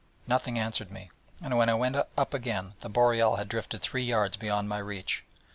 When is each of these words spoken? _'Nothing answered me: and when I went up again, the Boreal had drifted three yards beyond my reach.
_'Nothing 0.25 0.57
answered 0.57 0.89
me: 0.89 1.11
and 1.43 1.55
when 1.59 1.69
I 1.69 1.75
went 1.75 1.95
up 1.95 2.33
again, 2.33 2.73
the 2.79 2.89
Boreal 2.89 3.35
had 3.35 3.47
drifted 3.47 3.83
three 3.83 4.01
yards 4.03 4.35
beyond 4.35 4.67
my 4.67 4.79
reach. 4.79 5.23